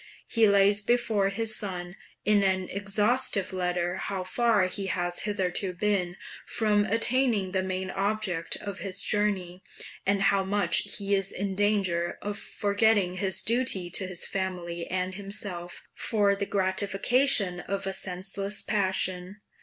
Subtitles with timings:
[0.27, 1.95] He lays before his son
[2.25, 8.55] in an exhaustive letter how far he has hitherto been from attaining the main object
[8.55, 9.61] of his journey,
[10.03, 15.13] and how much he is in danger of forgetting his duty to his family and
[15.13, 19.39] himself, for the gratification of a senseless passion.